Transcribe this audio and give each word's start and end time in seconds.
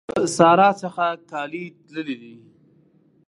له 0.13 0.23
سارا 0.37 0.69
څخه 0.81 1.05
کالي 1.31 1.65
تللي 1.87 2.15
دي. 2.21 2.35